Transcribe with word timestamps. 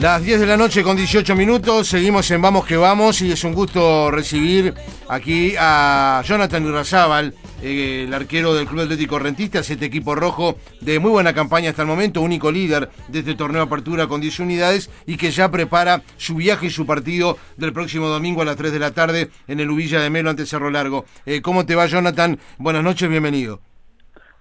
Las 0.00 0.22
10 0.22 0.40
de 0.40 0.46
la 0.46 0.56
noche 0.56 0.82
con 0.82 0.96
18 0.96 1.36
minutos, 1.36 1.88
seguimos 1.88 2.30
en 2.30 2.40
Vamos 2.40 2.64
que 2.64 2.78
Vamos 2.78 3.20
y 3.20 3.32
es 3.32 3.44
un 3.44 3.52
gusto 3.52 4.10
recibir 4.10 4.72
aquí 5.10 5.52
a 5.58 6.22
Jonathan 6.24 6.64
Urrazábal, 6.64 7.34
eh, 7.62 8.04
el 8.06 8.14
arquero 8.14 8.54
del 8.54 8.66
Club 8.66 8.84
Atlético 8.84 9.18
Rentistas, 9.18 9.68
este 9.68 9.84
equipo 9.84 10.14
rojo 10.14 10.56
de 10.80 10.98
muy 10.98 11.10
buena 11.10 11.34
campaña 11.34 11.68
hasta 11.68 11.82
el 11.82 11.88
momento, 11.88 12.22
único 12.22 12.50
líder 12.50 12.88
de 13.08 13.18
este 13.18 13.34
torneo 13.34 13.60
de 13.60 13.66
apertura 13.66 14.06
con 14.06 14.22
10 14.22 14.40
unidades 14.40 14.88
y 15.04 15.18
que 15.18 15.30
ya 15.32 15.50
prepara 15.50 16.00
su 16.16 16.36
viaje 16.36 16.68
y 16.68 16.70
su 16.70 16.86
partido 16.86 17.36
del 17.58 17.74
próximo 17.74 18.08
domingo 18.08 18.40
a 18.40 18.46
las 18.46 18.56
3 18.56 18.72
de 18.72 18.78
la 18.78 18.92
tarde 18.92 19.28
en 19.48 19.60
el 19.60 19.70
Ubilla 19.70 20.00
de 20.00 20.08
Melo 20.08 20.30
ante 20.30 20.46
Cerro 20.46 20.70
Largo. 20.70 21.04
Eh, 21.26 21.42
¿Cómo 21.42 21.66
te 21.66 21.74
va 21.74 21.84
Jonathan? 21.84 22.38
Buenas 22.56 22.82
noches, 22.82 23.06
bienvenido. 23.10 23.60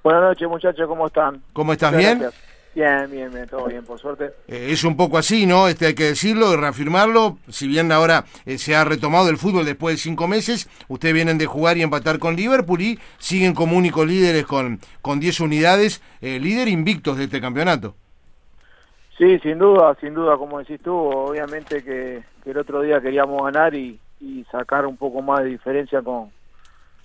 Buenas 0.05 0.21
noches 0.21 0.47
muchachos, 0.47 0.87
¿cómo 0.87 1.07
están? 1.07 1.43
¿Cómo 1.51 1.73
estás? 1.73 1.97
¿Bien? 1.97 2.29
Bien, 2.75 3.09
bien, 3.09 3.31
bien, 3.31 3.47
todo 3.47 3.65
bien, 3.65 3.83
por 3.83 3.99
suerte. 3.99 4.31
Eh, 4.47 4.67
es 4.69 4.83
un 4.83 4.95
poco 4.95 5.17
así, 5.17 5.45
¿no? 5.45 5.67
Este 5.67 5.87
hay 5.87 5.95
que 5.95 6.03
decirlo 6.05 6.53
y 6.53 6.55
reafirmarlo. 6.55 7.37
Si 7.49 7.67
bien 7.67 7.91
ahora 7.91 8.25
eh, 8.45 8.57
se 8.57 8.75
ha 8.75 8.83
retomado 8.83 9.29
el 9.29 9.37
fútbol 9.37 9.65
después 9.65 9.95
de 9.95 10.01
cinco 10.01 10.27
meses, 10.27 10.69
ustedes 10.87 11.15
vienen 11.15 11.37
de 11.37 11.47
jugar 11.47 11.77
y 11.77 11.81
empatar 11.81 12.19
con 12.19 12.35
Liverpool 12.35 12.81
y 12.81 12.99
siguen 13.17 13.55
como 13.55 13.75
únicos 13.75 14.07
líderes 14.07 14.45
con, 14.45 14.79
con 15.01 15.19
10 15.19 15.39
unidades, 15.39 16.03
eh, 16.21 16.39
líder 16.39 16.67
invictos 16.67 17.17
de 17.17 17.23
este 17.25 17.41
campeonato. 17.41 17.95
Sí, 19.17 19.39
sin 19.39 19.57
duda, 19.57 19.97
sin 19.99 20.13
duda, 20.13 20.37
como 20.37 20.59
decís 20.59 20.79
tú, 20.81 20.93
obviamente 20.93 21.83
que, 21.83 22.23
el 22.45 22.57
otro 22.57 22.81
día 22.81 23.01
queríamos 23.01 23.43
ganar 23.43 23.75
y, 23.75 23.99
y 24.21 24.43
sacar 24.45 24.85
un 24.85 24.97
poco 24.97 25.21
más 25.21 25.43
de 25.43 25.49
diferencia 25.49 26.01
con, 26.01 26.31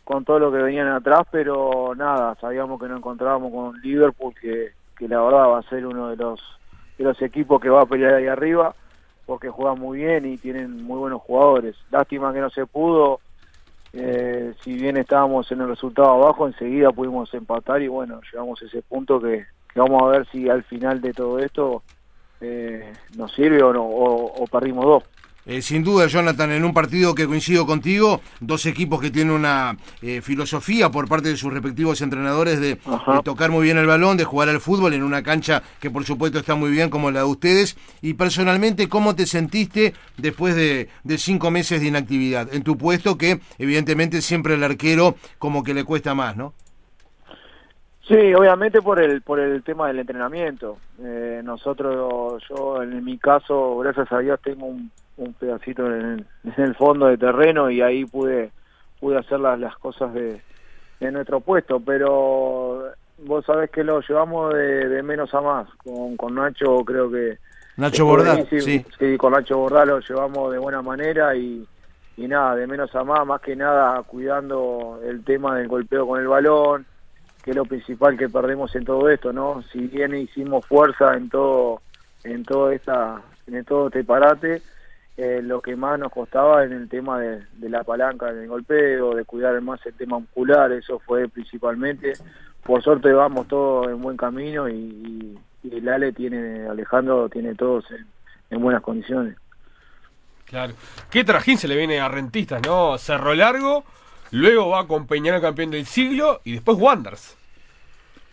con 0.04 0.24
todo 0.24 0.38
lo 0.38 0.52
que 0.52 0.58
venían 0.58 0.88
atrás, 0.88 1.22
pero 1.30 1.94
nada, 1.96 2.36
sabíamos 2.40 2.80
que 2.80 2.88
no 2.88 2.96
encontrábamos 2.96 3.52
con 3.52 3.80
Liverpool 3.80 4.34
que 4.40 4.72
que 4.96 5.08
la 5.08 5.20
verdad 5.20 5.48
va 5.48 5.58
a 5.58 5.68
ser 5.68 5.86
uno 5.86 6.08
de 6.08 6.16
los 6.16 6.40
de 6.98 7.04
los 7.04 7.20
equipos 7.22 7.60
que 7.60 7.68
va 7.68 7.82
a 7.82 7.86
pelear 7.86 8.14
ahí 8.14 8.26
arriba 8.28 8.74
porque 9.26 9.48
juegan 9.48 9.80
muy 9.80 9.98
bien 9.98 10.26
y 10.26 10.36
tienen 10.36 10.84
muy 10.84 10.98
buenos 10.98 11.22
jugadores. 11.22 11.76
Lástima 11.90 12.32
que 12.32 12.40
no 12.40 12.50
se 12.50 12.66
pudo. 12.66 13.20
Eh, 13.92 14.54
si 14.62 14.74
bien 14.74 14.96
estábamos 14.96 15.50
en 15.50 15.60
el 15.60 15.68
resultado 15.68 16.10
abajo, 16.10 16.46
enseguida 16.46 16.90
pudimos 16.92 17.32
empatar 17.32 17.80
y 17.80 17.88
bueno, 17.88 18.20
llegamos 18.30 18.60
a 18.60 18.66
ese 18.66 18.82
punto 18.82 19.20
que, 19.20 19.46
vamos 19.74 20.02
a 20.02 20.06
ver 20.06 20.26
si 20.30 20.48
al 20.48 20.62
final 20.64 21.00
de 21.00 21.12
todo 21.12 21.38
esto 21.38 21.82
eh, 22.40 22.92
nos 23.16 23.32
sirve 23.32 23.62
o, 23.62 23.72
no, 23.72 23.84
o 23.84 24.46
perdimos 24.46 24.84
dos. 24.84 25.04
Eh, 25.46 25.60
sin 25.60 25.84
duda, 25.84 26.06
Jonathan, 26.06 26.52
en 26.52 26.64
un 26.64 26.72
partido 26.72 27.14
que 27.14 27.26
coincido 27.26 27.66
contigo, 27.66 28.20
dos 28.40 28.64
equipos 28.66 29.00
que 29.00 29.10
tienen 29.10 29.34
una 29.34 29.76
eh, 30.00 30.20
filosofía 30.22 30.90
por 30.90 31.08
parte 31.08 31.28
de 31.28 31.36
sus 31.36 31.52
respectivos 31.52 32.00
entrenadores 32.00 32.60
de, 32.60 32.78
tocar 33.22 33.50
muy 33.50 33.64
bien 33.64 33.76
el 33.76 33.86
balón, 33.86 34.16
de 34.16 34.24
jugar 34.24 34.48
al 34.48 34.60
fútbol 34.60 34.94
en 34.94 35.02
una 35.02 35.22
cancha 35.22 35.62
que 35.80 35.90
por 35.90 36.04
supuesto 36.04 36.38
está 36.38 36.54
muy 36.54 36.70
bien 36.70 36.88
como 36.88 37.10
la 37.10 37.20
de 37.20 37.26
ustedes. 37.26 37.76
Y 38.00 38.14
personalmente, 38.14 38.88
¿cómo 38.88 39.14
te 39.14 39.26
sentiste 39.26 39.92
después 40.16 40.54
de, 40.56 40.88
de 41.02 41.18
cinco 41.18 41.50
meses 41.50 41.80
de 41.80 41.88
inactividad 41.88 42.52
en 42.54 42.62
tu 42.62 42.78
puesto 42.78 43.18
que 43.18 43.40
evidentemente 43.58 44.22
siempre 44.22 44.54
el 44.54 44.64
arquero 44.64 45.16
como 45.38 45.62
que 45.62 45.74
le 45.74 45.84
cuesta 45.84 46.14
más, 46.14 46.36
¿no? 46.36 46.54
Sí, 48.06 48.34
obviamente 48.34 48.82
por 48.82 49.00
el 49.00 49.22
por 49.22 49.40
el 49.40 49.62
tema 49.62 49.86
del 49.88 50.00
entrenamiento. 50.00 50.76
Eh, 51.02 51.40
nosotros, 51.42 52.42
yo 52.50 52.82
en 52.82 53.02
mi 53.02 53.16
caso, 53.16 53.78
gracias 53.78 54.12
a 54.12 54.18
Dios, 54.18 54.38
tengo 54.42 54.66
un, 54.66 54.90
un 55.16 55.32
pedacito 55.34 55.86
en 55.86 56.26
el, 56.56 56.74
fondo 56.74 57.06
de 57.06 57.16
terreno 57.16 57.70
y 57.70 57.80
ahí 57.80 58.04
pude 58.04 58.50
pude 59.00 59.18
hacer 59.18 59.38
las, 59.40 59.58
las 59.58 59.76
cosas 59.76 60.12
de, 60.14 60.40
de 61.00 61.12
nuestro 61.12 61.40
puesto, 61.40 61.80
pero 61.80 62.84
vos 63.18 63.44
sabés 63.44 63.70
que 63.70 63.84
lo 63.84 64.00
llevamos 64.00 64.54
de, 64.54 65.02
menos 65.02 65.32
a 65.34 65.40
más. 65.40 65.68
Con, 65.76 66.16
con 66.16 66.34
Nacho 66.34 66.78
creo 66.84 67.10
que... 67.10 67.38
Nacho 67.76 68.06
Bordal, 68.06 68.46
sí. 68.48 68.84
Sí, 68.98 69.16
con 69.16 69.32
Nacho 69.32 69.58
Bordal 69.58 69.88
lo 69.88 70.00
llevamos 70.00 70.52
de 70.52 70.58
buena 70.58 70.80
manera 70.80 71.34
y, 71.34 71.66
y 72.16 72.28
nada, 72.28 72.54
de 72.54 72.66
menos 72.66 72.94
a 72.94 73.02
más, 73.02 73.26
más 73.26 73.40
que 73.40 73.56
nada 73.56 74.02
cuidando 74.02 75.00
el 75.04 75.24
tema 75.24 75.56
del 75.56 75.68
golpeo 75.68 76.06
con 76.06 76.20
el 76.20 76.28
balón, 76.28 76.86
que 77.42 77.50
es 77.50 77.56
lo 77.56 77.64
principal 77.64 78.16
que 78.16 78.28
perdemos 78.28 78.74
en 78.76 78.84
todo 78.84 79.08
esto, 79.08 79.32
¿no? 79.32 79.62
Si 79.72 79.80
bien 79.88 80.14
hicimos 80.14 80.64
fuerza 80.66 81.14
en 81.14 81.28
todo, 81.28 81.82
en 82.22 82.44
todo 82.44 82.70
esta, 82.70 83.20
en 83.46 83.64
todo 83.64 83.88
este 83.88 84.04
parate, 84.04 84.62
eh, 85.16 85.40
lo 85.42 85.60
que 85.60 85.76
más 85.76 85.98
nos 85.98 86.10
costaba 86.10 86.64
en 86.64 86.72
el 86.72 86.88
tema 86.88 87.20
de, 87.20 87.44
la 87.60 87.84
palanca 87.84 88.30
en 88.30 88.38
el 88.38 88.48
golpeo, 88.48 89.14
de 89.14 89.24
cuidar 89.24 89.60
más 89.60 89.84
el 89.86 89.94
tema 89.94 90.18
muscular, 90.18 90.72
eso 90.72 90.98
fue 90.98 91.28
principalmente. 91.28 92.14
Por 92.64 92.82
suerte 92.82 93.12
vamos 93.12 93.46
todos 93.46 93.88
en 93.88 94.00
buen 94.00 94.16
camino 94.16 94.68
y, 94.68 95.38
el 95.70 95.88
Ale 95.88 96.12
tiene, 96.12 96.66
Alejandro 96.66 97.28
tiene 97.28 97.54
todos 97.54 97.90
en, 97.90 98.06
en 98.50 98.60
buenas 98.60 98.82
condiciones. 98.82 99.36
Claro. 100.44 100.74
¿Qué 101.10 101.24
trajín 101.24 101.56
se 101.56 101.68
le 101.68 101.76
viene 101.76 102.00
a 102.00 102.08
Rentistas, 102.08 102.60
no? 102.66 102.98
Cerro 102.98 103.34
Largo, 103.34 103.84
luego 104.30 104.68
va 104.68 104.80
a 104.80 104.82
acompañar 104.82 105.36
al 105.36 105.40
campeón 105.40 105.70
del 105.70 105.86
siglo 105.86 106.40
y 106.44 106.52
después 106.52 106.76
Wanders. 106.78 107.36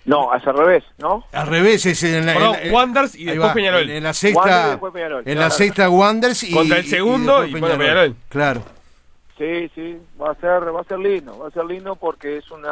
No, 0.04 0.34
es 0.34 0.46
al 0.48 0.58
revés, 0.58 0.84
¿no? 0.98 1.24
Al 1.32 1.48
revés, 1.48 1.86
es 1.86 2.04
en 2.04 2.26
la, 2.26 2.58
Wanders 2.72 3.16
y 3.16 3.26
después 3.26 3.54
Peñarol. 3.54 3.90
En, 3.90 4.04
la 4.04 4.14
sexta, 4.14 4.80
en 5.26 5.40
la 5.40 5.50
sexta 5.52 5.90
Wanders 5.90 6.44
y 6.44 6.54
contra 6.54 6.78
el 6.78 6.86
segundo 6.86 7.46
y, 7.46 7.52
después 7.52 7.78
Peñarol. 7.78 8.16
Claro. 8.30 8.64
Sí, 9.38 9.70
sí, 9.76 9.98
va 10.20 10.32
a 10.32 10.36
ser 10.36 10.74
va 10.74 10.82
a 10.82 10.84
ser 10.84 11.00
lindo, 11.00 11.38
va 11.38 11.48
a 11.48 11.52
ser 11.52 11.66
lindo 11.66 11.96
porque 11.96 12.38
es 12.38 12.50
una 12.52 12.70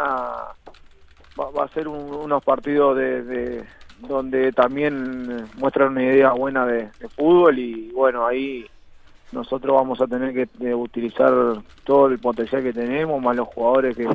va, 1.40 1.64
a 1.64 1.68
ser 1.70 1.88
unos 1.88 2.44
partidos 2.44 2.98
de, 2.98 3.64
donde 4.00 4.52
también 4.52 5.48
muestran 5.58 5.90
una 5.90 6.04
idea 6.04 6.32
buena 6.32 6.66
de, 6.66 6.90
fútbol 7.16 7.58
y 7.58 7.92
bueno, 7.92 8.26
ahí 8.26 8.66
nosotros 9.32 9.76
vamos 9.76 10.02
a 10.02 10.08
tener 10.08 10.34
que 10.34 10.74
utilizar 10.74 11.32
todo 11.84 12.08
el 12.08 12.20
potencial 12.20 12.64
que 12.64 12.74
tenemos, 12.74 13.22
más 13.22 13.36
los 13.36 13.48
jugadores 13.48 13.96
que, 13.96 14.08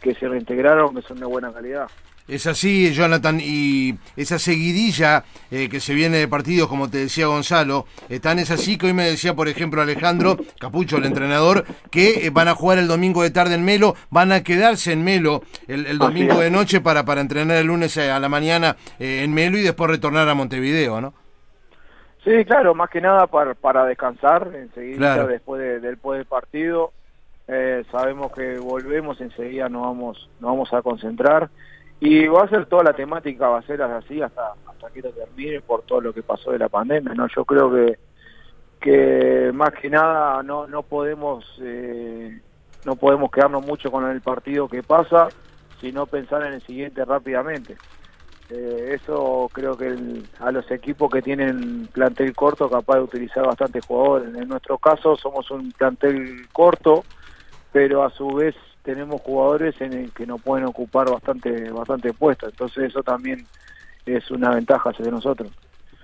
que 0.00 0.14
se 0.14 0.28
reintegraron, 0.28 0.94
que 0.94 1.02
son 1.02 1.20
de 1.20 1.26
buena 1.26 1.52
calidad. 1.52 1.88
Es 2.28 2.46
así, 2.46 2.92
Jonathan, 2.92 3.38
y 3.40 3.94
esa 4.14 4.38
seguidilla 4.38 5.24
eh, 5.50 5.70
que 5.70 5.80
se 5.80 5.94
viene 5.94 6.18
de 6.18 6.28
partidos, 6.28 6.68
como 6.68 6.90
te 6.90 6.98
decía 6.98 7.26
Gonzalo, 7.26 7.86
eh, 8.10 8.20
tan 8.20 8.38
es 8.38 8.50
así 8.50 8.76
que 8.76 8.84
hoy 8.84 8.92
me 8.92 9.04
decía, 9.04 9.34
por 9.34 9.48
ejemplo, 9.48 9.80
Alejandro 9.80 10.36
Capucho, 10.60 10.98
el 10.98 11.06
entrenador, 11.06 11.64
que 11.90 12.26
eh, 12.26 12.30
van 12.30 12.48
a 12.48 12.54
jugar 12.54 12.76
el 12.76 12.86
domingo 12.86 13.22
de 13.22 13.30
tarde 13.30 13.54
en 13.54 13.64
Melo, 13.64 13.94
van 14.10 14.30
a 14.32 14.42
quedarse 14.42 14.92
en 14.92 15.04
Melo 15.04 15.40
el, 15.68 15.96
domingo 15.96 16.38
de 16.38 16.50
noche 16.50 16.82
para, 16.82 17.02
para 17.06 17.22
entrenar 17.22 17.56
el 17.56 17.66
lunes 17.66 17.96
a 17.96 18.20
la 18.20 18.28
mañana 18.28 18.76
en 18.98 19.32
Melo 19.32 19.56
y 19.56 19.62
después 19.62 19.90
retornar 19.90 20.28
a 20.28 20.34
Montevideo, 20.34 21.00
¿no? 21.00 21.14
Sí, 22.24 22.44
claro, 22.44 22.74
más 22.74 22.90
que 22.90 23.00
nada 23.00 23.26
para, 23.26 23.54
para 23.54 23.86
descansar 23.86 24.50
enseguida 24.54 25.26
después, 25.26 25.62
de, 25.62 25.80
después 25.80 26.18
del 26.18 26.26
partido. 26.26 26.92
sabemos 27.90 28.32
que 28.32 28.58
volvemos, 28.58 29.18
enseguida 29.22 29.70
nos 29.70 29.80
vamos, 29.80 30.28
nos 30.40 30.50
vamos 30.50 30.74
a 30.74 30.82
concentrar 30.82 31.48
y 32.00 32.26
va 32.28 32.44
a 32.44 32.48
ser 32.48 32.66
toda 32.66 32.84
la 32.84 32.92
temática, 32.92 33.48
va 33.48 33.58
a 33.58 33.62
ser 33.62 33.82
así 33.82 34.22
hasta, 34.22 34.52
hasta 34.66 34.90
que 34.90 35.02
termine 35.02 35.60
por 35.60 35.82
todo 35.82 36.00
lo 36.00 36.12
que 36.12 36.22
pasó 36.22 36.52
de 36.52 36.58
la 36.58 36.68
pandemia, 36.68 37.14
¿no? 37.14 37.26
Yo 37.34 37.44
creo 37.44 37.72
que, 37.72 37.98
que 38.80 39.50
más 39.52 39.72
que 39.72 39.90
nada 39.90 40.42
no, 40.42 40.66
no 40.68 40.82
podemos 40.82 41.44
eh, 41.60 42.40
no 42.84 42.96
podemos 42.96 43.30
quedarnos 43.30 43.66
mucho 43.66 43.90
con 43.90 44.08
el 44.08 44.20
partido 44.20 44.68
que 44.68 44.82
pasa, 44.82 45.28
sino 45.80 46.06
pensar 46.06 46.44
en 46.44 46.54
el 46.54 46.62
siguiente 46.62 47.04
rápidamente. 47.04 47.76
Eh, 48.50 48.92
eso 48.94 49.50
creo 49.52 49.76
que 49.76 49.94
a 50.38 50.50
los 50.50 50.70
equipos 50.70 51.10
que 51.10 51.20
tienen 51.20 51.86
plantel 51.92 52.34
corto 52.34 52.70
capaz 52.70 52.94
de 52.94 53.02
utilizar 53.02 53.44
bastantes 53.44 53.84
jugadores. 53.84 54.34
En 54.34 54.48
nuestro 54.48 54.78
caso 54.78 55.16
somos 55.16 55.50
un 55.50 55.72
plantel 55.72 56.46
corto, 56.52 57.04
pero 57.72 58.04
a 58.04 58.10
su 58.10 58.28
vez 58.28 58.54
tenemos 58.82 59.20
jugadores 59.20 59.80
en 59.80 59.92
el 59.92 60.12
que 60.12 60.26
no 60.26 60.38
pueden 60.38 60.66
ocupar 60.66 61.10
bastante 61.10 61.70
bastante 61.70 62.12
puestos, 62.12 62.50
entonces 62.50 62.84
eso 62.84 63.02
también 63.02 63.46
es 64.06 64.30
una 64.30 64.50
ventaja 64.50 64.90
hacia 64.90 65.10
nosotros. 65.10 65.50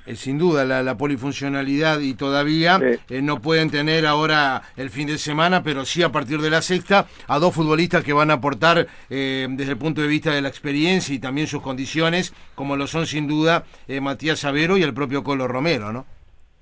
Eh, 0.06 0.16
sin 0.16 0.36
duda, 0.36 0.64
la, 0.64 0.96
polifuncionalidad 0.98 2.00
y 2.00 2.12
todavía 2.12 2.78
eh, 2.82 3.22
no 3.22 3.40
pueden 3.40 3.70
tener 3.70 4.06
ahora 4.06 4.62
el 4.76 4.90
fin 4.90 5.06
de 5.06 5.16
semana, 5.16 5.62
pero 5.62 5.86
sí 5.86 6.02
a 6.02 6.12
partir 6.12 6.42
de 6.42 6.50
la 6.50 6.60
sexta, 6.60 7.06
a 7.26 7.38
dos 7.38 7.54
futbolistas 7.54 8.04
que 8.04 8.12
van 8.12 8.30
a 8.30 8.34
aportar 8.34 8.86
eh, 9.08 9.46
desde 9.50 9.72
el 9.72 9.78
punto 9.78 10.02
de 10.02 10.08
vista 10.08 10.30
de 10.32 10.42
la 10.42 10.48
experiencia 10.48 11.14
y 11.14 11.18
también 11.18 11.46
sus 11.46 11.62
condiciones, 11.62 12.34
como 12.54 12.76
lo 12.76 12.86
son 12.86 13.06
sin 13.06 13.26
duda 13.26 13.64
Matías 14.02 14.40
Savero 14.40 14.76
y 14.76 14.82
el 14.82 14.92
propio 14.92 15.24
Colo 15.24 15.48
Romero, 15.48 15.90
¿no? 15.92 16.04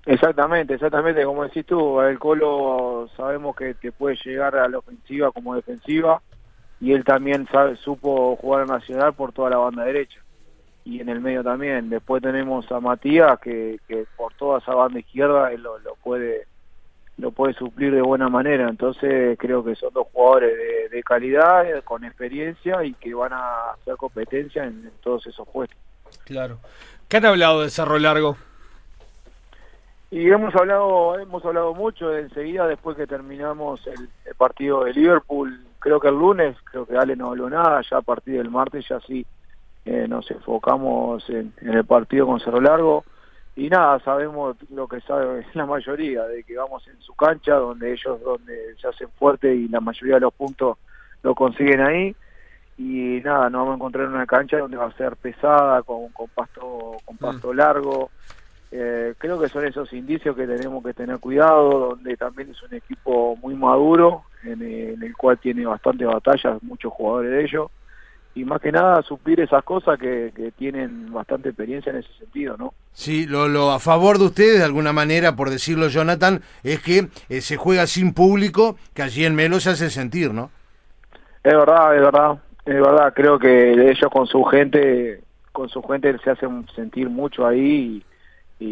Exactamente, 0.04 0.75
exactamente, 0.75 1.25
como 1.25 1.44
decís 1.44 1.64
tú, 1.64 2.00
el 2.00 2.19
Colo 2.19 3.08
sabemos 3.16 3.54
que, 3.54 3.75
te 3.75 3.93
puede 3.93 4.16
llegar 4.25 4.56
a 4.56 4.69
la 4.69 4.78
ofensiva 4.78 5.31
como 5.31 5.54
defensiva 5.54 6.20
y 6.81 6.93
él 6.93 7.04
también 7.04 7.46
sabe, 7.52 7.76
supo 7.76 8.34
jugar 8.37 8.62
a 8.62 8.66
Nacional 8.66 9.14
por 9.14 9.32
toda 9.32 9.50
la 9.50 9.58
banda 9.58 9.84
derecha 9.84 10.20
y 10.84 11.00
en 11.00 11.08
el 11.08 11.20
medio 11.20 11.44
también. 11.44 11.88
Después 11.88 12.20
tenemos 12.20 12.70
a 12.72 12.81
Matías 12.81 13.38
que, 13.38 13.78
que 13.87 14.04
por 14.16 14.34
toda 14.34 14.58
esa 14.58 14.75
banda 14.75 14.99
izquierda 14.99 15.52
él 15.52 15.62
lo, 15.62 15.78
puede 16.02 16.46
lo 17.19 17.31
puede 17.31 17.54
suplir 17.54 17.94
de 17.94 18.02
buena 18.02 18.28
manera, 18.28 18.69
entonces 18.69 19.38
creo 19.38 19.62
que 19.62 19.76
son 19.76 19.93
dos 19.93 20.08
jugadores 20.12 20.90
de, 20.90 21.02
calidad, 21.04 21.64
con 21.84 22.04
experiencia 22.04 22.82
y 22.82 22.94
que 22.94 23.14
van 23.14 23.32
a 23.34 23.72
hacer 23.72 23.96
competencia 23.96 24.64
en, 24.64 24.90
todos 25.02 25.26
esos 25.26 25.46
puestos. 25.46 25.78
Claro. 26.25 26.58
¿Qué 27.08 27.19
han 27.19 27.26
hablado 27.26 27.62
de 27.62 27.70
Cerro 27.70 27.99
Largo? 27.99 28.37
Y 30.12 30.29
hemos 30.29 30.55
hablado, 30.55 31.19
hemos 31.19 31.43
hablado 31.43 31.73
mucho 31.73 32.14
enseguida 32.14 32.67
después 32.67 32.99
que 32.99 33.06
terminamos 33.06 33.81
el, 33.87 34.11
partido 34.37 34.85
de 34.85 34.93
Liverpool, 34.93 35.59
creo 35.79 36.00
que 36.00 36.09
el 36.09 36.17
lunes, 36.17 36.55
creo 36.64 36.85
que 36.85 36.99
Ale 36.99 37.17
no 37.17 37.29
habló 37.29 37.49
nada, 37.49 37.81
ya 37.91 37.97
a 37.97 38.03
partir 38.03 38.37
del 38.37 38.50
martes 38.50 38.87
ya 38.87 39.00
sí 39.00 39.25
eh, 39.87 40.06
nos 40.06 40.31
enfocamos 40.31 41.26
en, 41.31 41.55
el 41.62 41.87
partido 41.87 42.26
con 42.26 42.41
Cerro 42.41 42.61
Largo. 42.61 43.06
Y 43.56 43.70
nada, 43.70 44.00
sabemos 44.00 44.56
lo 44.69 44.87
que 44.87 45.00
sabe 45.00 45.47
la 45.55 45.64
mayoría, 45.64 46.25
de 46.25 46.44
que 46.44 46.59
vamos 46.59 46.87
en 46.88 47.00
su 47.00 47.14
cancha, 47.14 47.55
donde 47.55 47.93
ellos 47.93 48.20
donde 48.20 48.76
se 48.82 48.88
hacen 48.88 49.09
fuerte 49.19 49.55
y 49.55 49.69
la 49.69 49.81
mayoría 49.81 50.17
de 50.17 50.20
los 50.20 50.35
puntos 50.35 50.76
lo 51.23 51.35
consiguen 51.35 51.81
ahí. 51.81 52.14
Y 52.76 53.23
nada, 53.25 53.49
nos 53.49 53.61
vamos 53.61 53.73
a 53.73 53.76
encontrar 53.76 54.05
en 54.05 54.12
una 54.12 54.26
cancha 54.26 54.59
donde 54.59 54.76
va 54.76 54.88
a 54.88 54.93
ser 54.93 55.17
pesada, 55.17 55.82
con, 55.82 56.11
con 56.11 56.29
pasto, 56.29 56.99
con 57.06 57.17
pasto 57.17 57.55
mm. 57.55 57.56
largo, 57.56 58.11
eh, 58.74 59.12
creo 59.19 59.38
que 59.38 59.50
son 59.50 59.66
esos 59.66 59.92
indicios 59.92 60.34
que 60.34 60.46
tenemos 60.46 60.82
que 60.82 60.94
tener 60.94 61.19
cuidado, 61.19 61.90
donde 61.90 62.16
también 62.16 62.50
es 62.50 62.62
un 62.62 62.74
equipo 62.74 63.36
muy 63.36 63.54
maduro, 63.54 64.22
en 64.44 64.62
el, 64.62 65.14
cual 65.14 65.38
tiene 65.38 65.66
bastante 65.66 66.06
batallas, 66.06 66.62
muchos 66.62 66.90
jugadores 66.90 67.30
de 67.32 67.44
ellos, 67.44 67.70
y 68.34 68.46
más 68.46 68.62
que 68.62 68.72
nada 68.72 69.02
suplir 69.02 69.40
esas 69.40 69.62
cosas 69.62 69.98
que, 69.98 70.32
tienen 70.56 71.12
bastante 71.12 71.50
experiencia 71.50 71.90
en 71.90 71.98
ese 71.98 72.12
sentido, 72.14 72.56
¿no? 72.56 72.72
Sí, 72.94 73.26
lo, 73.26 73.72
a 73.72 73.78
favor 73.78 74.19
de 74.19 74.24
ustedes, 74.24 74.58
de 74.60 74.64
alguna 74.64 74.94
manera, 74.94 75.36
por 75.36 75.50
decirlo 75.50 75.88
Jonathan, 75.88 76.40
es 76.62 76.82
que 76.82 77.08
eh, 77.28 77.42
se 77.42 77.58
juega 77.58 77.86
sin 77.86 78.14
público, 78.14 78.76
que 78.94 79.02
allí 79.02 79.26
en 79.26 79.34
Melo 79.34 79.60
se 79.60 79.68
hace 79.68 79.90
sentir, 79.90 80.32
¿no? 80.32 80.50
Es 81.44 81.52
verdad, 81.52 81.94
es 81.94 82.00
verdad, 82.00 82.38
es 82.64 82.75
verdad, 82.75 83.12
creo 83.14 83.38
que 83.38 83.72
ellos 83.90 84.10
con 84.10 84.26
su 84.26 84.42
gente, 84.44 85.22
con 85.52 85.68
su 85.68 85.82
gente 85.82 86.16
se 86.25 86.30
hacen 86.30 86.66
sentir 86.75 87.10
mucho 87.10 87.46
ahí 87.46 87.60
y 87.60 88.12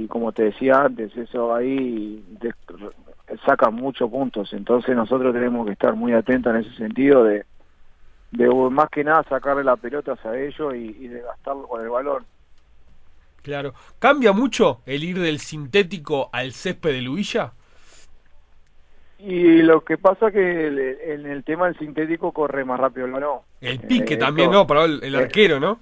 como 0.09 0.33
te 0.33 0.45
decía 0.45 0.83
antes, 0.83 1.17
eso 1.17 1.55
ahí 1.55 2.23
saca 3.47 3.71
muchos 3.71 4.11
puntos, 4.11 4.53
entonces 4.53 4.95
nosotros 4.97 5.33
tenemos 5.33 5.67
que 5.67 5.73
estar 5.73 5.95
muy 5.95 6.13
atentos 6.13 6.55
en 6.55 6.61
ese 6.61 6.77
sentido 6.77 7.25
de, 7.25 7.45
de 8.33 8.49
más 8.71 8.89
que 8.91 9.05
nada 9.05 9.25
sacarle 9.29 9.65
la 9.65 9.77
pelota 9.77 10.17
a 10.23 10.37
ellos 10.37 10.75
y, 10.75 11.09
de 11.09 11.21
gastarlo 11.23 11.67
con 11.67 11.83
el 11.83 11.89
balón. 11.89 12.25
Claro. 13.43 13.73
¿Cambia 13.99 14.33
mucho 14.33 14.83
el 14.85 15.03
ir 15.03 15.19
del 15.19 15.39
sintético 15.39 16.29
al 16.33 16.53
césped 16.53 16.93
de 16.93 17.01
Luilla? 17.01 17.53
Y 19.19 19.63
lo 19.63 19.83
que 19.83 19.99
pasa 19.99 20.31
que 20.31 20.67
en 20.67 21.27
el 21.27 21.45
tema 21.45 21.67
del 21.67 21.79
sintético 21.79 22.33
corre 22.33 22.65
más 22.65 22.81
rápido 22.81 23.07
el 23.07 23.13
balón. 23.13 23.41
El 23.61 23.81
pique 23.81 24.15
eh, 24.15 24.19
también, 24.19 24.51
¿no? 24.51 24.67
Para 24.67 24.85
el, 24.85 25.15
arquero, 25.15 25.61
¿no? 25.61 25.81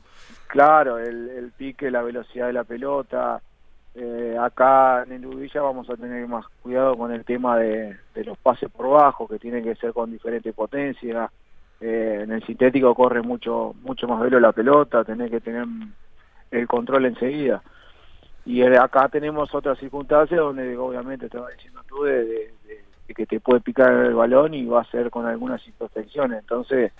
Claro, 0.48 0.98
el, 0.98 1.28
el, 1.30 1.52
pique, 1.52 1.90
la 1.90 2.02
velocidad 2.02 2.46
de 2.46 2.52
la 2.52 2.64
pelota, 2.64 3.40
eh, 3.94 4.36
acá 4.40 5.02
en 5.02 5.12
el 5.12 5.26
Udilla 5.26 5.62
vamos 5.62 5.88
a 5.90 5.96
tener 5.96 6.26
más 6.28 6.46
cuidado 6.62 6.96
con 6.96 7.12
el 7.12 7.24
tema 7.24 7.58
de, 7.58 7.96
los 8.14 8.38
pases 8.38 8.70
por 8.70 8.88
bajo, 8.88 9.26
que 9.26 9.38
tienen 9.38 9.64
que 9.64 9.74
ser 9.74 9.92
con 9.92 10.10
diferente 10.10 10.52
potencia. 10.52 11.30
Eh, 11.80 12.20
en 12.22 12.32
el 12.32 12.44
sintético 12.44 12.94
corre 12.94 13.22
mucho 13.22 13.74
mucho 13.82 14.08
más 14.08 14.20
velo 14.20 14.40
la 14.40 14.52
pelota, 14.52 15.04
tenés 15.04 15.30
que 15.30 15.40
tener 15.40 15.66
el 16.50 16.66
control 16.66 17.06
enseguida. 17.06 17.62
Y 18.44 18.62
eh, 18.62 18.78
acá 18.78 19.08
tenemos 19.08 19.54
otras 19.54 19.78
circunstancias 19.78 20.40
donde 20.40 20.76
obviamente 20.76 21.26
estaba 21.26 21.50
diciendo 21.50 21.82
tú 21.86 22.04
de, 22.04 22.52
que 23.06 23.26
te 23.26 23.40
puede 23.40 23.60
picar 23.60 23.92
el 23.92 24.14
balón 24.14 24.54
y 24.54 24.64
va 24.64 24.82
a 24.82 24.90
ser 24.90 25.10
con 25.10 25.26
algunas 25.26 25.66
imperfecciones. 25.66 26.40
Entonces, 26.40 26.92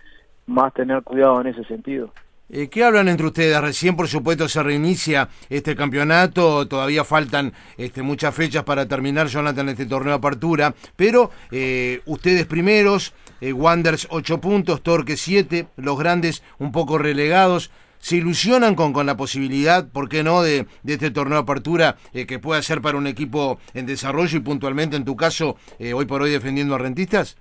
más 0.47 0.73
tener 0.75 1.03
cuidado 1.03 1.41
en 1.41 1.49
ese 1.49 1.65
sentido. 1.65 2.11
Eh, 2.51 2.69
¿Qué 2.69 2.83
hablan 2.83 3.09
entre 3.09 3.27
ustedes? 3.27 3.61
Recién, 3.61 3.95
por 3.95 4.09
supuesto, 4.09 4.49
se 4.49 4.63
reinicia 4.63 5.29
este 5.51 5.77
campeonato, 5.77 6.67
todavía 6.67 7.05
faltan 7.05 7.53
este, 7.77 8.01
muchas 8.01 8.35
fechas 8.35 8.65
para 8.65 8.89
terminar, 8.89 9.27
Jonathan, 9.27 9.69
este 9.69 9.85
torneo 9.85 10.13
de 10.13 10.17
apertura, 10.17 10.75
pero 10.97 11.31
eh, 11.51 12.01
ustedes 12.07 12.47
primeros, 12.47 13.13
eh, 13.43 13.53
Wanders 13.53 14.07
8 14.09 14.41
puntos, 14.41 14.83
Torque 14.83 15.19
7, 15.19 15.67
los 15.77 15.99
grandes 15.99 16.43
un 16.59 16.73
poco 16.73 16.97
relegados, 16.97 17.71
¿se 17.99 18.17
ilusionan 18.17 18.75
con, 18.75 18.95
con 18.95 19.05
la 19.05 19.19
posibilidad, 19.19 19.87
por 19.87 20.09
qué 20.09 20.23
no, 20.23 20.41
de, 20.41 20.67
de 20.83 20.95
este 20.95 21.11
torneo 21.11 21.37
de 21.37 21.43
apertura 21.43 21.99
que 22.15 22.39
pueda 22.39 22.63
ser 22.63 22.81
para 22.81 22.97
un 22.97 23.07
equipo 23.07 23.59
en 23.75 23.85
desarrollo 23.85 24.39
y 24.39 24.41
puntualmente, 24.41 24.97
en 24.97 25.05
tu 25.05 25.17
caso, 25.17 25.57
hoy 25.79 26.07
por 26.07 26.23
hoy 26.23 26.31
defendiendo 26.31 26.75
a 26.77 26.79
rentistas? 26.79 27.37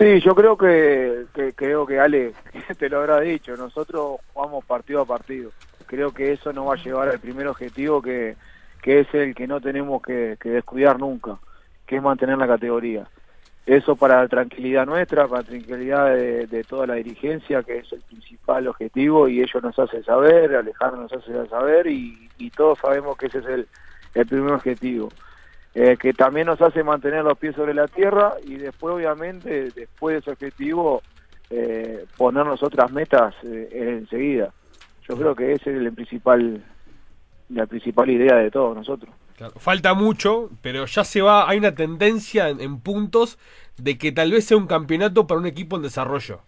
Sí, 0.00 0.18
yo 0.20 0.34
creo 0.34 0.56
que, 0.56 1.26
creo 1.54 1.84
que 1.84 2.00
Ale 2.00 2.32
te 2.78 2.88
lo 2.88 3.00
habrá 3.00 3.20
dicho, 3.20 3.54
nosotros 3.54 4.18
jugamos 4.32 4.64
partido 4.64 5.02
a 5.02 5.04
partido. 5.04 5.50
Creo 5.84 6.10
que 6.14 6.32
eso 6.32 6.54
nos 6.54 6.68
va 6.68 6.72
a 6.72 6.82
llevar 6.82 7.10
al 7.10 7.20
primer 7.20 7.46
objetivo 7.46 8.00
que, 8.00 8.34
que 8.80 9.00
es 9.00 9.12
el 9.12 9.34
que 9.34 9.46
no 9.46 9.60
tenemos 9.60 10.00
que, 10.00 10.38
descuidar 10.42 10.98
nunca, 10.98 11.36
que 11.86 11.96
es 11.96 12.02
mantener 12.02 12.38
la 12.38 12.46
categoría. 12.46 13.06
Eso 13.66 13.94
para 13.94 14.22
la 14.22 14.28
tranquilidad 14.28 14.86
nuestra, 14.86 15.28
para 15.28 15.42
la 15.42 15.48
tranquilidad 15.48 16.14
de, 16.14 16.64
toda 16.66 16.86
la 16.86 16.94
dirigencia, 16.94 17.62
que 17.62 17.80
es 17.80 17.92
el 17.92 18.00
principal 18.00 18.68
objetivo, 18.68 19.28
y 19.28 19.42
ellos 19.42 19.62
nos 19.62 19.78
hacen 19.78 20.02
saber, 20.02 20.56
Alejandro 20.56 21.02
nos 21.02 21.12
hace 21.12 21.46
saber, 21.50 21.86
y, 21.88 22.30
y 22.38 22.48
todos 22.48 22.78
sabemos 22.78 23.18
que 23.18 23.26
ese 23.26 23.40
es 23.40 23.46
el, 23.46 23.68
el 24.14 24.26
primer 24.26 24.54
objetivo. 24.54 25.10
Eh, 25.72 25.96
que 25.96 26.12
también 26.12 26.48
nos 26.48 26.60
hace 26.60 26.82
mantener 26.82 27.22
los 27.22 27.38
pies 27.38 27.54
sobre 27.54 27.74
la 27.74 27.86
tierra 27.86 28.34
y 28.44 28.56
después 28.56 28.92
obviamente 28.92 29.70
después 29.70 30.14
de 30.14 30.18
ese 30.18 30.30
objetivo 30.32 31.00
eh, 31.48 32.06
ponernos 32.16 32.60
otras 32.64 32.90
metas 32.90 33.34
eh, 33.44 33.96
enseguida. 34.00 34.52
Yo 35.08 35.16
creo 35.16 35.34
que 35.36 35.52
esa 35.52 35.70
es 35.70 35.76
el 35.76 35.92
principal, 35.92 36.60
la 37.50 37.66
principal 37.66 38.10
idea 38.10 38.34
de 38.34 38.50
todos 38.50 38.76
nosotros. 38.76 39.14
falta 39.58 39.94
mucho, 39.94 40.50
pero 40.60 40.86
ya 40.86 41.04
se 41.04 41.22
va, 41.22 41.48
hay 41.48 41.58
una 41.58 41.74
tendencia 41.74 42.48
en, 42.48 42.80
puntos 42.80 43.38
de 43.76 43.96
que 43.96 44.10
tal 44.10 44.32
vez 44.32 44.46
sea 44.46 44.56
un 44.56 44.66
campeonato 44.66 45.28
para 45.28 45.38
un 45.38 45.46
equipo 45.46 45.76
en 45.76 45.82
desarrollo. 45.82 46.40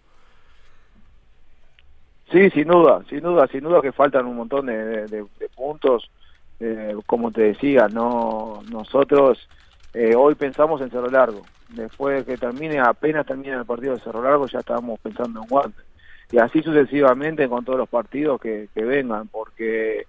Sí, 2.29 2.49
sin 2.49 2.67
duda, 2.67 3.03
sin 3.09 3.21
duda, 3.21 3.47
sin 3.47 3.61
duda 3.61 3.81
que 3.81 3.93
faltan 3.93 4.25
un 4.25 4.35
montón 4.35 4.65
de 4.65 5.25
puntos 5.55 6.09
eh, 6.59 6.95
como 7.05 7.31
te 7.31 7.41
decía, 7.41 7.87
no 7.87 8.61
nosotros 8.69 9.47
eh, 9.93 10.15
hoy 10.15 10.35
pensamos 10.35 10.81
en 10.81 10.89
Cerro 10.89 11.09
Largo. 11.09 11.43
Después 11.69 12.25
de 12.25 12.33
que 12.33 12.37
termine, 12.37 12.79
apenas 12.79 13.25
termine 13.25 13.53
el 13.53 13.65
partido 13.65 13.95
de 13.95 14.01
Cerro 14.01 14.23
Largo, 14.23 14.47
ya 14.47 14.59
estábamos 14.59 14.99
pensando 14.99 15.41
en 15.41 15.47
Wander. 15.49 15.85
Y 16.31 16.39
así 16.39 16.61
sucesivamente 16.61 17.47
con 17.47 17.63
todos 17.63 17.79
los 17.79 17.89
partidos 17.89 18.41
que, 18.41 18.67
vengan, 18.75 19.27
porque 19.27 20.07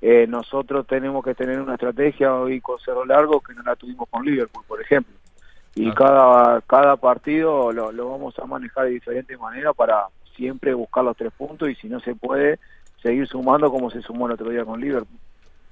eh, 0.00 0.26
nosotros 0.28 0.86
tenemos 0.86 1.24
que 1.24 1.34
tener 1.34 1.60
una 1.60 1.74
estrategia 1.74 2.34
hoy 2.34 2.60
con 2.60 2.78
Cerro 2.80 3.04
Largo 3.04 3.40
que 3.40 3.54
no 3.54 3.62
la 3.62 3.76
tuvimos 3.76 4.08
con 4.08 4.24
Liverpool, 4.24 4.64
por 4.66 4.80
ejemplo. 4.80 5.14
Y 5.74 5.90
cada, 5.92 6.60
cada 6.62 6.96
partido 6.96 7.72
lo, 7.72 7.92
lo 7.92 8.10
vamos 8.10 8.38
a 8.38 8.44
manejar 8.44 8.84
de 8.84 8.90
diferente 8.90 9.36
manera 9.36 9.72
para 9.72 10.06
siempre 10.36 10.74
buscar 10.74 11.04
los 11.04 11.16
tres 11.16 11.32
puntos 11.32 11.70
y 11.70 11.74
si 11.76 11.88
no 11.88 12.00
se 12.00 12.14
puede, 12.14 12.58
seguir 13.02 13.26
sumando 13.26 13.70
como 13.70 13.90
se 13.90 14.02
sumó 14.02 14.26
el 14.26 14.32
otro 14.32 14.50
día 14.50 14.64
con 14.64 14.80
Liverpool. 14.80 15.18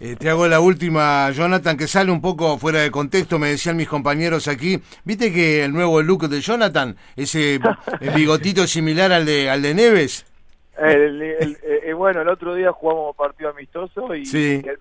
Eh, 0.02 0.16
te 0.16 0.30
hago 0.30 0.49
la 0.49 0.61
última, 0.61 1.30
Jonathan, 1.30 1.76
que 1.76 1.87
sale 1.87 2.11
un 2.11 2.23
poco 2.23 2.57
fuera 2.57 2.80
de 2.80 2.90
contexto, 2.90 3.38
me 3.38 3.49
decían 3.49 3.76
mis 3.76 3.87
compañeros 3.87 4.49
aquí. 4.49 4.80
¿Viste 5.04 5.30
que 5.30 5.62
el 5.62 5.75
nuevo 5.75 6.00
look 6.00 6.26
de 6.26 6.40
Jonathan, 6.40 6.97
ese 7.16 7.61
bigotito 8.16 8.66
similar 8.66 9.12
al 9.12 9.26
de, 9.26 9.50
al 9.50 9.61
de 9.61 9.75
Neves? 9.75 10.25
Eh, 10.83 11.92
bueno, 11.95 12.23
el 12.23 12.28
otro 12.28 12.54
día 12.54 12.73
jugamos 12.73 13.14
partido 13.14 13.50
amistoso 13.50 14.14
y 14.14 14.23
él, 14.23 14.78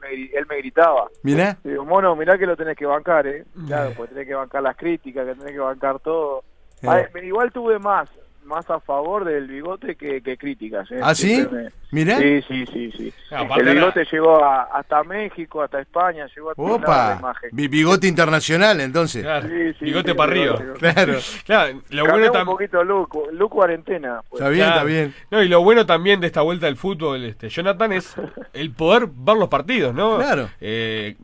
me, 0.48 0.58
gritaba. 0.60 1.10
Mirá. 1.24 1.58
Digo, 1.66 1.84
mono, 1.84 2.16
mirá 2.16 2.38
que 2.38 2.46
lo 2.46 2.56
tenés 2.56 2.78
que 2.78 2.86
bancar, 2.86 3.28
¿eh? 3.28 3.44
Claro, 3.68 3.92
pues 3.98 4.10
tenés 4.12 4.26
que 4.26 4.36
bancar 4.36 4.64
las 4.64 4.78
críticas, 4.78 5.28
que 5.28 5.36
tenés 5.36 5.52
que 5.52 5.60
bancar 5.60 6.00
todo. 6.00 6.46
Eh. 6.82 7.10
igual 7.24 7.52
tuve 7.52 7.78
más, 7.78 8.10
más 8.50 8.70
a 8.70 8.80
favor 8.80 9.24
del 9.24 9.48
bigote 9.48 9.96
que, 9.96 10.22
críticas. 10.38 10.92
¿eh? 10.92 11.00
¿Ah, 11.02 11.16
sí? 11.16 11.48
Mira. 11.92 12.18
Sí, 12.18 12.42
sí, 12.48 12.66
sí. 12.66 12.92
sí. 12.92 13.14
el 13.32 13.76
bigote 13.76 14.06
llegó 14.12 14.44
hasta 14.44 15.04
México, 15.04 15.62
hasta 15.62 15.80
España, 15.80 16.28
llegó 16.36 16.50
a 16.50 16.54
Opa, 16.58 17.18
imagen. 17.20 17.50
bigote 17.54 18.08
internacional, 18.08 18.82
entonces. 18.82 19.26
Sí, 19.44 19.74
sí, 19.80 19.86
bigote 19.86 20.14
para 20.16 20.32
arriba. 20.32 20.60
Claro. 20.80 21.20
claro 21.46 21.82
lo 21.90 22.06
bueno 22.06 22.32
un 22.32 22.46
poquito 22.46 22.84
look, 22.84 23.30
look 23.32 23.52
cuarentena. 23.52 24.22
Pues. 24.30 24.42
Está 24.42 24.50
bien, 24.50 24.68
está 24.68 24.84
bien. 24.84 25.14
No, 25.32 25.42
y 25.42 25.48
lo 25.48 25.62
bueno 25.64 25.86
también 25.86 26.20
de 26.20 26.28
esta 26.28 26.42
vuelta 26.42 26.66
del 26.66 26.76
fútbol, 26.76 27.24
este, 27.24 27.50
Jonathan, 27.50 27.94
es 27.94 28.16
el 28.54 28.72
poder 28.72 29.08
ver 29.12 29.38
los 29.38 29.50
partidos, 29.50 29.94
¿no? 29.94 30.18
Claro. 30.18 30.50
Eh, 30.60 31.16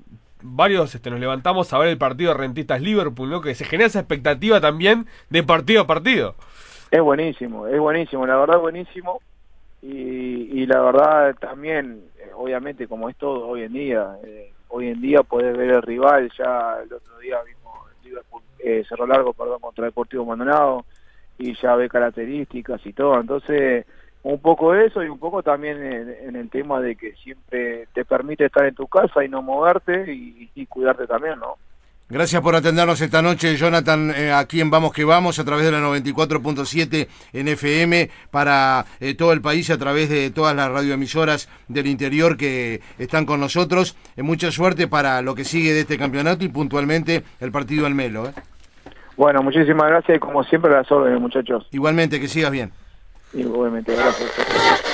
varios 0.45 0.93
este, 0.93 1.09
nos 1.09 1.19
levantamos 1.19 1.71
a 1.73 1.77
ver 1.79 1.89
el 1.89 1.97
partido 1.97 2.31
de 2.31 2.37
Rentistas 2.37 2.81
Liverpool, 2.81 3.29
¿no? 3.29 3.41
Que 3.41 3.55
se 3.55 3.65
genera 3.65 3.87
esa 3.87 3.99
expectativa 3.99 4.61
también 4.61 5.07
de 5.29 5.43
partido 5.43 5.81
a 5.81 5.87
partido. 5.87 6.35
Es 6.95 7.01
buenísimo, 7.01 7.67
es 7.67 7.77
buenísimo, 7.77 8.25
la 8.25 8.37
verdad 8.37 8.57
buenísimo. 8.57 9.19
Y, 9.81 10.65
la 10.65 10.79
verdad 10.79 11.35
también, 11.35 12.05
eh, 12.17 12.31
obviamente 12.33 12.87
como 12.87 13.09
es 13.09 13.17
todo 13.17 13.49
hoy 13.49 13.63
en 13.63 13.73
día, 13.73 14.17
eh, 14.23 14.53
hoy 14.69 14.87
en 14.87 15.01
día 15.01 15.21
podés 15.21 15.57
ver 15.57 15.71
el 15.71 15.81
rival, 15.81 16.31
ya 16.37 16.77
el 16.81 16.93
otro 16.93 17.19
día 17.19 17.39
vimos 17.43 18.21
eh, 18.59 18.85
Cerro 18.87 19.05
Largo 19.05 19.33
perdón, 19.33 19.59
contra 19.59 19.83
Deportivo 19.83 20.23
Maldonado 20.23 20.85
y 21.37 21.53
ya 21.61 21.75
ve 21.75 21.89
características 21.89 22.83
y 22.85 22.93
todo, 22.93 23.19
entonces 23.19 23.85
un 24.23 24.39
poco 24.39 24.73
eso 24.73 25.03
y 25.03 25.09
un 25.09 25.19
poco 25.19 25.43
también 25.43 25.83
en, 25.83 26.35
el 26.37 26.49
tema 26.49 26.79
de 26.79 26.95
que 26.95 27.11
siempre 27.17 27.87
te 27.93 28.05
permite 28.05 28.45
estar 28.45 28.65
en 28.65 28.73
tu 28.73 28.87
casa 28.87 29.21
y 29.21 29.27
no 29.27 29.41
moverte 29.41 30.05
y, 30.07 30.65
cuidarte 30.67 31.07
también, 31.07 31.39
¿no? 31.39 31.57
Gracias 32.07 32.39
por 32.43 32.55
atendernos 32.55 33.01
esta 33.01 33.23
noche, 33.23 33.55
Jonathan, 33.55 34.13
eh, 34.15 34.31
aquí 34.31 34.61
en 34.61 34.69
Vamos 34.69 34.93
que 34.93 35.03
Vamos, 35.03 35.39
a 35.39 35.43
través 35.43 35.65
de 35.65 35.71
la 35.71 35.79
94.7 35.79 37.07
en 37.33 37.47
FM, 37.47 38.11
para 38.29 38.85
eh, 38.99 39.15
todo 39.15 39.33
el 39.33 39.41
país, 39.41 39.71
a 39.71 39.79
través 39.79 40.07
de 40.09 40.29
todas 40.29 40.55
las 40.55 40.69
radioemisoras 40.69 41.49
del 41.67 41.87
interior 41.87 42.37
que 42.37 42.81
están 42.99 43.25
con 43.25 43.39
nosotros. 43.39 43.97
Eh, 44.15 44.21
mucha 44.21 44.51
suerte 44.51 44.87
para 44.87 45.23
lo 45.23 45.33
que 45.33 45.45
sigue 45.45 45.73
de 45.73 45.79
este 45.79 45.97
campeonato 45.97 46.45
y 46.45 46.49
puntualmente 46.49 47.23
el 47.39 47.51
partido 47.51 47.87
al 47.87 47.95
Melo. 47.95 48.31
Bueno, 49.17 49.41
muchísimas 49.41 49.87
gracias 49.87 50.17
y 50.17 50.19
como 50.19 50.43
siempre 50.43 50.71
las 50.71 50.91
órdenes, 50.91 51.19
muchachos. 51.19 51.67
Igualmente, 51.71 52.19
que 52.19 52.27
sigas 52.27 52.51
bien. 52.51 52.71
Igualmente, 53.33 53.95
gracias. 53.95 54.91